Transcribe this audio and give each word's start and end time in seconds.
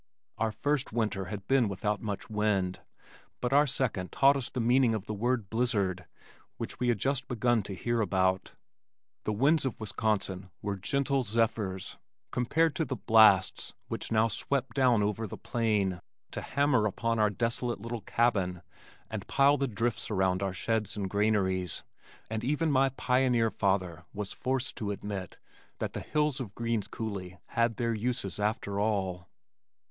Our 0.39 0.51
first 0.51 0.91
winter 0.91 1.25
had 1.25 1.45
been 1.45 1.69
without 1.69 2.01
much 2.01 2.27
wind 2.27 2.79
but 3.39 3.53
our 3.53 3.67
second 3.67 4.11
taught 4.11 4.35
us 4.35 4.49
the 4.49 4.59
meaning 4.59 4.95
of 4.95 5.05
the 5.05 5.13
word 5.13 5.47
"blizzard" 5.51 6.07
which 6.57 6.79
we 6.79 6.87
had 6.87 6.97
just 6.97 7.27
begun 7.27 7.61
to 7.61 7.75
hear 7.75 8.01
about. 8.01 8.53
The 9.25 9.31
winds 9.31 9.63
of 9.63 9.79
Wisconsin 9.79 10.49
were 10.59 10.75
"gentle 10.75 11.21
zephyrs" 11.21 11.99
compared 12.31 12.75
to 12.77 12.83
the 12.85 12.95
blasts 12.95 13.73
which 13.89 14.11
now 14.11 14.27
swept 14.27 14.75
down 14.75 15.03
over 15.03 15.27
the 15.27 15.37
plain 15.37 15.99
to 16.31 16.41
hammer 16.41 16.87
upon 16.87 17.19
our 17.19 17.29
desolate 17.29 17.79
little 17.79 18.01
cabin 18.01 18.63
and 19.07 19.27
pile 19.27 19.55
the 19.57 19.67
drifts 19.67 20.09
around 20.09 20.41
our 20.41 20.51
sheds 20.51 20.97
and 20.97 21.11
granaries, 21.11 21.83
and 22.27 22.43
even 22.43 22.71
my 22.71 22.89
pioneer 22.89 23.51
father 23.51 24.05
was 24.15 24.33
forced 24.33 24.75
to 24.77 24.89
admit 24.89 25.37
that 25.77 25.93
the 25.93 26.01
hills 26.01 26.39
of 26.39 26.55
Green's 26.55 26.87
Coulee 26.87 27.37
had 27.49 27.75
their 27.75 27.93
uses 27.93 28.39
after 28.39 28.79
all. 28.79 29.27